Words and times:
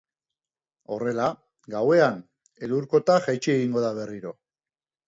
Horrela, 0.95 1.27
gauean, 1.75 2.17
elur-kota 2.69 3.21
jaitsi 3.29 3.57
egingo 3.59 3.87
da 3.89 3.97
berriro. 4.01 4.39